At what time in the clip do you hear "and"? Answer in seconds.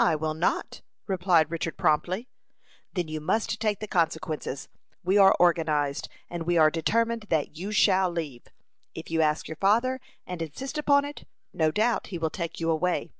6.28-6.42, 10.26-10.42